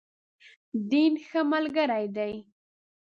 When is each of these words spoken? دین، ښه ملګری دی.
دین، 0.89 1.13
ښه 1.25 1.41
ملګری 1.51 2.05
دی. 2.15 2.33